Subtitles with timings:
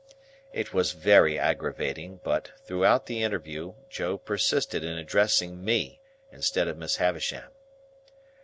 [0.51, 6.75] It was very aggravating; but, throughout the interview, Joe persisted in addressing Me instead of
[6.75, 7.51] Miss Havisham.